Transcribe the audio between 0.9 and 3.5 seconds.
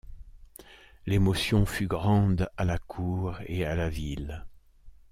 L’émotion fut grande à la Cour